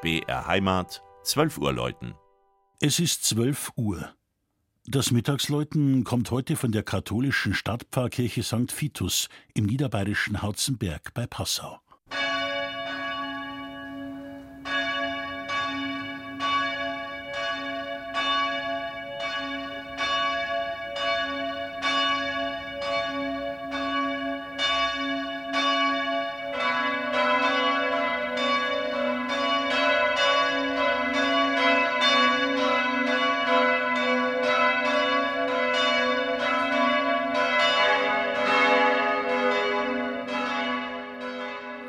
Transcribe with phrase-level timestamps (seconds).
[0.00, 2.14] BR Heimat, 12 Uhr läuten.
[2.80, 4.14] Es ist 12 Uhr.
[4.86, 8.80] Das Mittagsläuten kommt heute von der katholischen Stadtpfarrkirche St.
[8.80, 11.80] Vitus im niederbayerischen Hauzenberg bei Passau.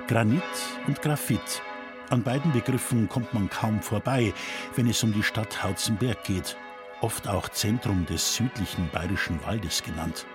[0.10, 0.42] Granit
[0.88, 1.62] und Graphit.
[2.10, 4.34] An beiden Begriffen kommt man kaum vorbei,
[4.76, 6.58] wenn es um die Stadt Hauzenberg geht,
[7.02, 10.26] oft auch Zentrum des südlichen bayerischen Waldes genannt.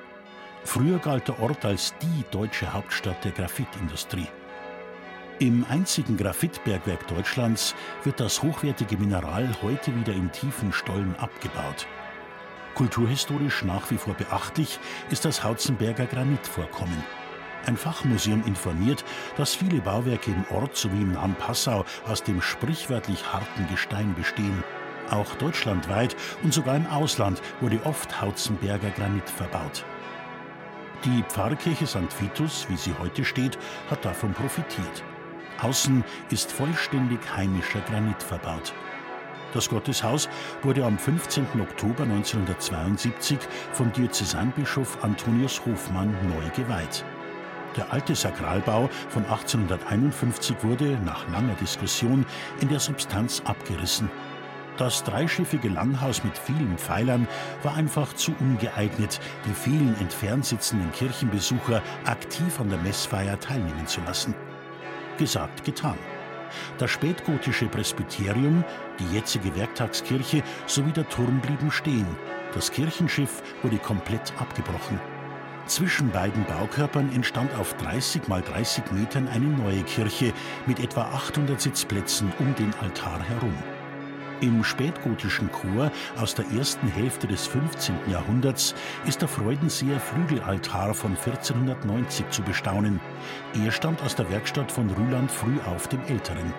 [0.62, 4.28] Früher galt der Ort als die deutsche Hauptstadt der Graphitindustrie.
[5.40, 11.88] Im einzigen Graphitbergwerk Deutschlands wird das hochwertige Mineral heute wieder in tiefen Stollen abgebaut.
[12.76, 14.78] Kulturhistorisch nach wie vor beachtlich
[15.10, 17.02] ist das Hauzenberger Granitvorkommen.
[17.66, 19.04] Ein Fachmuseum informiert,
[19.36, 24.62] dass viele Bauwerke im Ort sowie im nahen Passau aus dem sprichwörtlich harten Gestein bestehen.
[25.10, 29.84] Auch deutschlandweit und sogar im Ausland wurde oft Hauzenberger Granit verbaut.
[31.04, 32.20] Die Pfarrkirche St.
[32.20, 33.58] Vitus, wie sie heute steht,
[33.90, 35.02] hat davon profitiert.
[35.60, 38.74] Außen ist vollständig heimischer Granit verbaut.
[39.52, 40.28] Das Gotteshaus
[40.62, 41.46] wurde am 15.
[41.60, 43.38] Oktober 1972
[43.72, 47.04] vom Diözesanbischof Antonius Hofmann neu geweiht.
[47.76, 52.24] Der alte Sakralbau von 1851 wurde nach langer Diskussion
[52.60, 54.10] in der Substanz abgerissen.
[54.76, 57.28] Das dreischiffige Langhaus mit vielen Pfeilern
[57.62, 64.00] war einfach zu ungeeignet, die vielen entfernt sitzenden Kirchenbesucher aktiv an der Messfeier teilnehmen zu
[64.02, 64.34] lassen.
[65.16, 65.98] Gesagt, getan.
[66.78, 68.64] Das spätgotische Presbyterium,
[68.98, 72.06] die jetzige Werktagskirche sowie der Turm blieben stehen.
[72.52, 75.00] Das Kirchenschiff wurde komplett abgebrochen.
[75.66, 80.34] Zwischen beiden Baukörpern entstand auf 30 mal 30 Metern eine neue Kirche
[80.66, 83.54] mit etwa 800 Sitzplätzen um den Altar herum.
[84.42, 87.94] Im spätgotischen Chor aus der ersten Hälfte des 15.
[88.10, 88.74] Jahrhunderts
[89.06, 93.00] ist der Freudenseer Flügelaltar von 1490 zu bestaunen.
[93.64, 96.52] Er stammt aus der Werkstatt von Rüland Frühauf dem Älteren.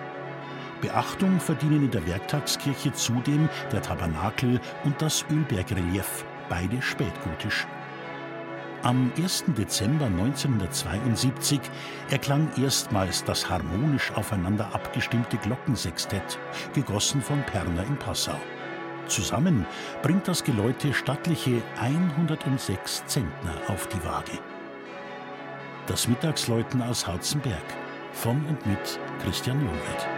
[0.80, 7.66] Beachtung verdienen in der Werktagskirche zudem der Tabernakel und das Ölbergrelief, beide spätgotisch.
[8.86, 9.46] Am 1.
[9.58, 11.60] Dezember 1972
[12.08, 16.38] erklang erstmals das harmonisch aufeinander abgestimmte Glockensextett,
[16.72, 18.38] gegossen von Perner in Passau.
[19.08, 19.66] Zusammen
[20.02, 24.38] bringt das Geläute stattliche 106 Zentner auf die Waage.
[25.88, 27.64] Das Mittagsläuten aus Hauzenberg
[28.12, 30.15] von und mit Christian Jungwirth.